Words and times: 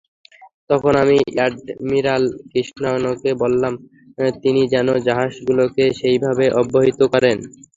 তখন 0.69 0.93
আমি 1.03 1.17
অ্যাডমিরাল 1.33 2.23
কৃষ্ণানকে 2.51 3.31
বললাম, 3.43 3.73
তিনি 4.43 4.61
যেন 4.73 4.87
জাহাজগুলোকে 5.07 5.85
সেইভাবে 5.99 6.45
অবহিত 6.61 6.99
করেন। 7.13 7.37